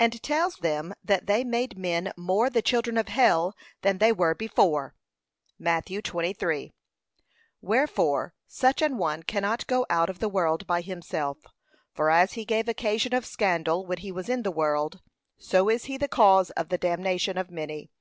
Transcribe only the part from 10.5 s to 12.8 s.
by himself: for as he gave